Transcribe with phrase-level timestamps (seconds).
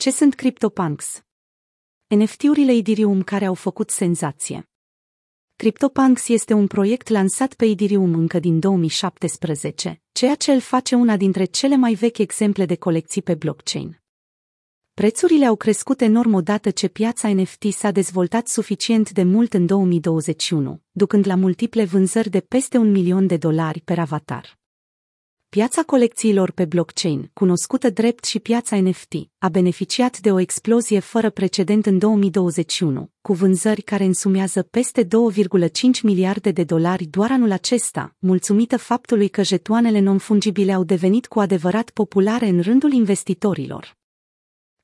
[0.00, 1.22] Ce sunt CryptoPunks?
[2.06, 4.68] NFT-urile Ethereum care au făcut senzație.
[5.56, 11.16] CryptoPunks este un proiect lansat pe Ethereum încă din 2017, ceea ce îl face una
[11.16, 14.00] dintre cele mai vechi exemple de colecții pe blockchain.
[14.94, 20.80] Prețurile au crescut enorm odată ce piața NFT s-a dezvoltat suficient de mult în 2021,
[20.90, 24.59] ducând la multiple vânzări de peste un milion de dolari per avatar.
[25.56, 31.30] Piața colecțiilor pe blockchain, cunoscută drept și piața NFT, a beneficiat de o explozie fără
[31.30, 35.08] precedent în 2021, cu vânzări care însumează peste 2,5
[36.02, 41.90] miliarde de dolari doar anul acesta, mulțumită faptului că jetoanele non-fungibile au devenit cu adevărat
[41.90, 43.99] populare în rândul investitorilor.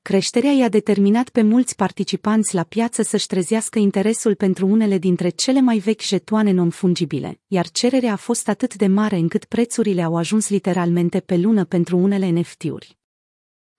[0.07, 5.61] Creșterea i-a determinat pe mulți participanți la piață să-și trezească interesul pentru unele dintre cele
[5.61, 10.49] mai vechi jetoane non-fungibile, iar cererea a fost atât de mare încât prețurile au ajuns
[10.49, 12.97] literalmente pe lună pentru unele NFT-uri.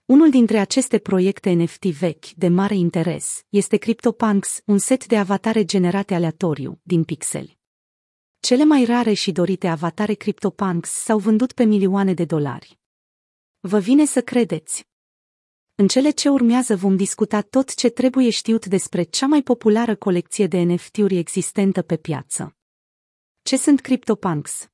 [0.05, 5.65] Unul dintre aceste proiecte NFT vechi, de mare interes, este CryptoPunks, un set de avatare
[5.65, 7.59] generate aleatoriu, din pixeli.
[8.41, 12.79] Cele mai rare și dorite avatare CryptoPunks s-au vândut pe milioane de dolari.
[13.61, 14.87] Vă vine să credeți,
[15.81, 20.47] în cele ce urmează vom discuta tot ce trebuie știut despre cea mai populară colecție
[20.47, 22.57] de NFT-uri existentă pe piață.
[23.43, 24.69] Ce sunt CryptoPunks?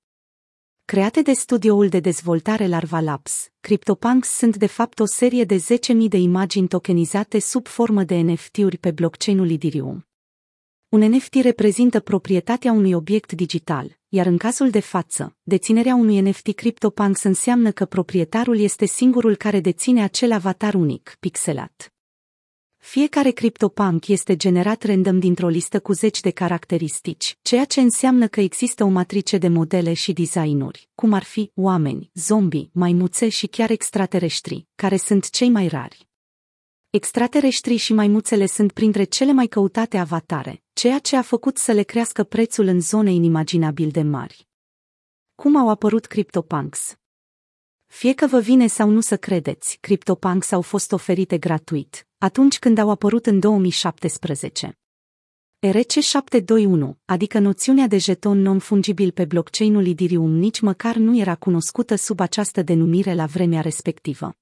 [0.85, 6.09] Create de studioul de dezvoltare Larva Labs, CryptoPunks sunt de fapt o serie de 10.000
[6.09, 10.07] de imagini tokenizate sub formă de NFT-uri pe blockchain-ul Ethereum.
[10.89, 16.55] Un NFT reprezintă proprietatea unui obiect digital, iar în cazul de față, deținerea unui NFT
[16.55, 21.93] CryptoPunks înseamnă că proprietarul este singurul care deține acel avatar unic, pixelat.
[22.77, 28.41] Fiecare CryptoPunk este generat random dintr-o listă cu zeci de caracteristici, ceea ce înseamnă că
[28.41, 33.71] există o matrice de modele și designuri, cum ar fi oameni, zombi, maimuțe și chiar
[33.71, 36.09] extraterestri, care sunt cei mai rari.
[36.95, 41.83] Extraterestrii și maimuțele sunt printre cele mai căutate avatare, ceea ce a făcut să le
[41.83, 44.49] crească prețul în zone inimaginabil de mari.
[45.35, 46.97] Cum au apărut CryptoPunks?
[47.87, 52.79] Fie că vă vine sau nu să credeți, CryptoPunks au fost oferite gratuit, atunci când
[52.79, 54.79] au apărut în 2017.
[55.67, 62.21] RC721, adică noțiunea de jeton non-fungibil pe blockchain-ul Ethereum nici măcar nu era cunoscută sub
[62.21, 64.37] această denumire la vremea respectivă.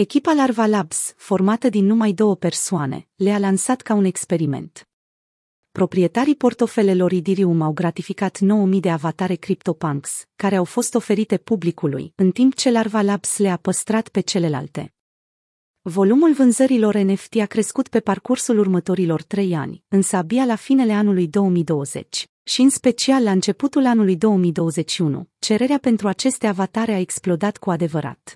[0.00, 4.88] Echipa Larva Labs, formată din numai două persoane, le-a lansat ca un experiment.
[5.70, 12.30] Proprietarii portofelelor Idirium au gratificat 9000 de avatare CryptoPunks, care au fost oferite publicului, în
[12.30, 14.94] timp ce Larva Labs le-a păstrat pe celelalte.
[15.80, 21.28] Volumul vânzărilor NFT a crescut pe parcursul următorilor trei ani, însă abia la finele anului
[21.28, 27.70] 2020 și în special la începutul anului 2021, cererea pentru aceste avatare a explodat cu
[27.70, 28.34] adevărat.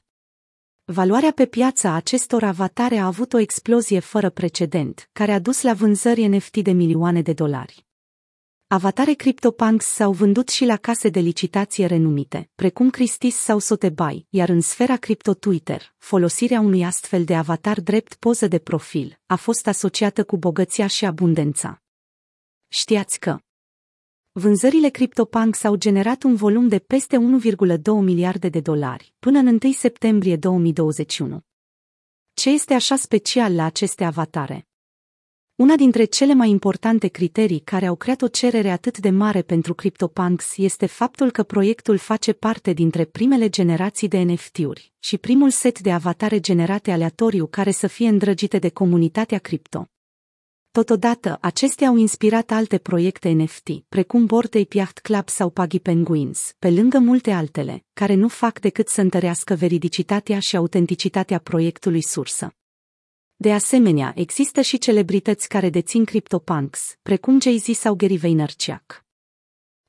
[0.87, 5.72] Valoarea pe piața acestor avatare a avut o explozie fără precedent, care a dus la
[5.72, 7.87] vânzări NFT de milioane de dolari.
[8.67, 14.49] Avatare CryptoPunks s-au vândut și la case de licitație renumite, precum Christie's sau Sotheby's, iar
[14.49, 19.67] în sfera cripto Twitter, folosirea unui astfel de avatar drept poză de profil a fost
[19.67, 21.83] asociată cu bogăția și abundența.
[22.69, 23.39] Știați că
[24.37, 29.72] Vânzările CryptoPunks au generat un volum de peste 1,2 miliarde de dolari până în 1
[29.72, 31.41] septembrie 2021.
[32.33, 34.69] Ce este așa special la aceste avatare?
[35.55, 39.75] Una dintre cele mai importante criterii care au creat o cerere atât de mare pentru
[39.75, 45.81] CryptoPunks este faptul că proiectul face parte dintre primele generații de NFT-uri și primul set
[45.81, 49.89] de avatare generate aleatoriu care să fie îndrăgite de comunitatea cripto.
[50.81, 56.55] Totodată, acestea au inspirat alte proiecte NFT, precum Bored Ape Yacht Club sau Puggy Penguins,
[56.59, 62.55] pe lângă multe altele, care nu fac decât să întărească veridicitatea și autenticitatea proiectului sursă.
[63.37, 69.05] De asemenea, există și celebrități care dețin CryptoPunks, precum Jay-Z sau Gary Vaynerchuk.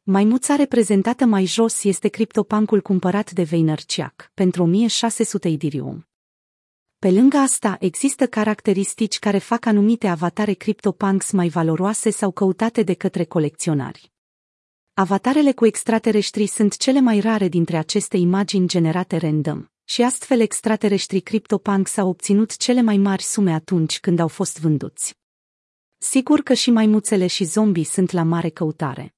[0.04, 6.08] Maimuța reprezentată mai jos este CryptoPunkul cumpărat de Vaynerchuk, pentru 1600 Ethereum.
[7.06, 12.94] Pe lângă asta, există caracteristici care fac anumite avatare CryptoPunks mai valoroase sau căutate de
[12.94, 14.12] către colecționari.
[14.94, 21.22] Avatarele cu extraterestri sunt cele mai rare dintre aceste imagini generate random, și astfel extraterestrii
[21.22, 25.16] CryptoPunks au obținut cele mai mari sume atunci când au fost vânduți.
[25.98, 29.15] Sigur că și maimuțele și zombii sunt la mare căutare.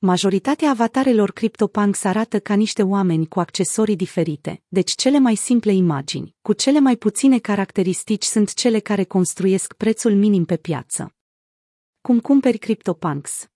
[0.00, 6.34] Majoritatea avatarelor CryptoPunks arată ca niște oameni cu accesorii diferite, deci cele mai simple imagini,
[6.42, 11.14] cu cele mai puține caracteristici sunt cele care construiesc prețul minim pe piață.
[12.00, 13.48] Cum cumperi CryptoPunks?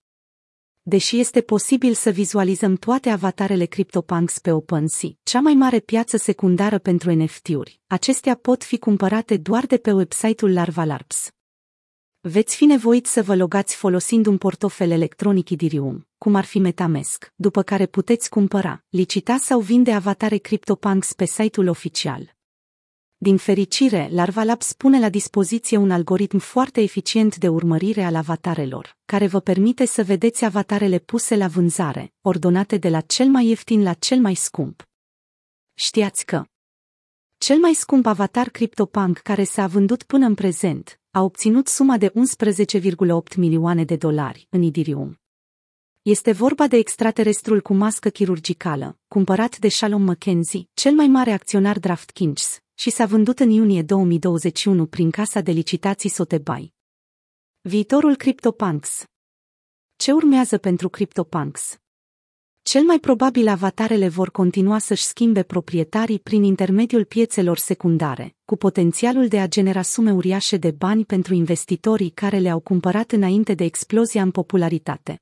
[0.82, 6.78] Deși este posibil să vizualizăm toate avatarele CryptoPunks pe OpenSea, cea mai mare piață secundară
[6.78, 11.30] pentru NFT-uri, acestea pot fi cumpărate doar de pe website-ul Larva Labs.
[12.28, 17.32] Veți fi nevoiți să vă logați folosind un portofel electronic Ethereum, cum ar fi Metamask,
[17.34, 22.34] după care puteți cumpăra, licita sau vinde avatare CryptoPunks pe site-ul oficial.
[23.16, 28.96] Din fericire, Larva Labs pune la dispoziție un algoritm foarte eficient de urmărire al avatarelor,
[29.04, 33.82] care vă permite să vedeți avatarele puse la vânzare, ordonate de la cel mai ieftin
[33.82, 34.88] la cel mai scump.
[35.74, 36.44] Știați că
[37.38, 42.08] cel mai scump avatar CryptoPunk care s-a vândut până în prezent a obținut suma de
[42.08, 45.20] 11,8 milioane de dolari în Ethereum.
[46.02, 51.78] Este vorba de extraterestrul cu mască chirurgicală, cumpărat de Shalom McKenzie, cel mai mare acționar
[51.78, 56.68] DraftKings, și s-a vândut în iunie 2021 prin casa de licitații Sotheby's.
[57.60, 59.04] Viitorul CryptoPunks
[59.96, 61.81] Ce urmează pentru CryptoPunks?
[62.72, 69.28] Cel mai probabil avatarele vor continua să-și schimbe proprietarii prin intermediul piețelor secundare, cu potențialul
[69.28, 74.22] de a genera sume uriașe de bani pentru investitorii care le-au cumpărat înainte de explozia
[74.22, 75.20] în popularitate.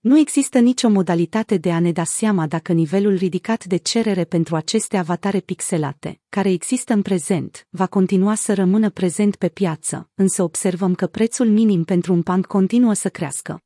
[0.00, 4.56] Nu există nicio modalitate de a ne da seama dacă nivelul ridicat de cerere pentru
[4.56, 10.42] aceste avatare pixelate, care există în prezent, va continua să rămână prezent pe piață, însă
[10.42, 13.62] observăm că prețul minim pentru un punk continuă să crească.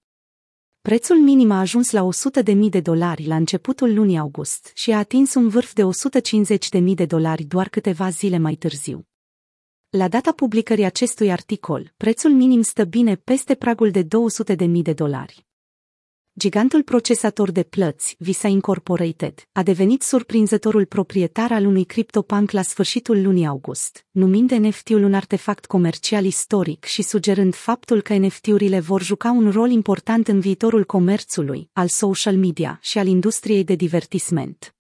[0.87, 2.09] Prețul minim a ajuns la
[2.45, 5.83] 100.000 de dolari la începutul lunii august și a atins un vârf de
[6.81, 9.07] 150.000 de dolari doar câteva zile mai târziu.
[9.89, 15.46] La data publicării acestui articol, prețul minim stă bine peste pragul de 200.000 de dolari
[16.39, 23.23] gigantul procesator de plăți, Visa Incorporated, a devenit surprinzătorul proprietar al unui CryptoPunk la sfârșitul
[23.23, 29.31] lunii august, numind NFT-ul un artefact comercial istoric și sugerând faptul că NFT-urile vor juca
[29.31, 34.75] un rol important în viitorul comerțului, al social media și al industriei de divertisment.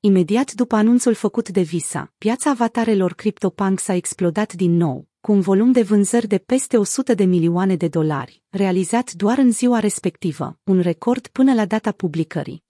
[0.00, 5.40] Imediat după anunțul făcut de Visa, piața avatarelor CryptoPunk s-a explodat din nou, cu un
[5.40, 10.58] volum de vânzări de peste 100 de milioane de dolari, realizat doar în ziua respectivă,
[10.64, 12.64] un record până la data publicării.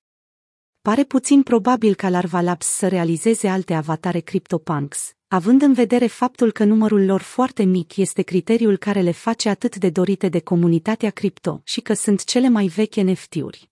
[0.82, 6.52] Pare puțin probabil ca Larva Labs să realizeze alte avatare CryptoPunks, având în vedere faptul
[6.52, 11.10] că numărul lor foarte mic este criteriul care le face atât de dorite de comunitatea
[11.10, 13.69] cripto și că sunt cele mai vechi NFT-uri.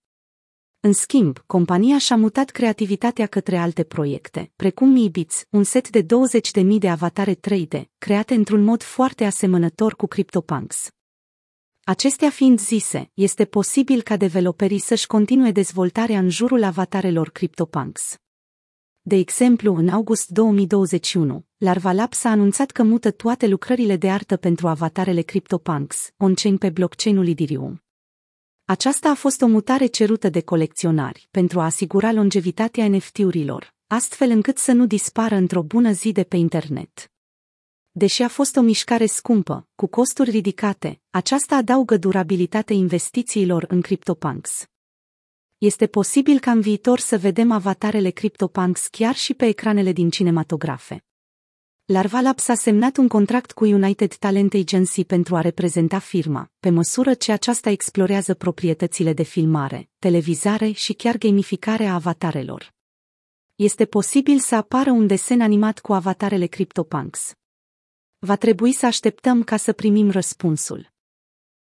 [0.80, 6.78] În schimb, compania și-a mutat creativitatea către alte proiecte, precum Mibits, un set de 20.000
[6.78, 10.88] de avatare 3D, create într-un mod foarte asemănător cu CryptoPunks.
[11.84, 18.16] Acestea fiind zise, este posibil ca developerii să-și continue dezvoltarea în jurul avatarelor CryptoPunks.
[19.00, 24.36] De exemplu, în august 2021, Larva Labs a anunțat că mută toate lucrările de artă
[24.36, 27.82] pentru avatarele CryptoPunks, on-chain pe blockchain-ul Ethereum.
[28.70, 34.58] Aceasta a fost o mutare cerută de colecționari pentru a asigura longevitatea NFT-urilor, astfel încât
[34.58, 37.12] să nu dispară într-o bună zi de pe internet.
[37.90, 44.66] Deși a fost o mișcare scumpă, cu costuri ridicate, aceasta adaugă durabilitate investițiilor în CryptoPunks.
[45.58, 51.07] Este posibil ca în viitor să vedem avatarele CryptoPunks chiar și pe ecranele din cinematografe.
[51.90, 56.70] Larva Labs a semnat un contract cu United Talent Agency pentru a reprezenta firma, pe
[56.70, 62.74] măsură ce aceasta explorează proprietățile de filmare, televizare și chiar gamificare a avatarelor.
[63.54, 67.34] Este posibil să apară un desen animat cu avatarele CryptoPunks.
[68.18, 70.92] Va trebui să așteptăm ca să primim răspunsul.